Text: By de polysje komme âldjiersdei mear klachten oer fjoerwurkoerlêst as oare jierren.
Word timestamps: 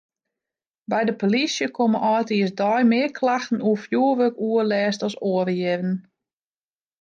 By 0.91 1.03
de 1.09 1.13
polysje 1.21 1.67
komme 1.77 1.99
âldjiersdei 2.13 2.81
mear 2.91 3.11
klachten 3.19 3.59
oer 3.67 3.81
fjoerwurkoerlêst 3.83 5.01
as 5.07 5.15
oare 5.29 5.53
jierren. 5.59 5.95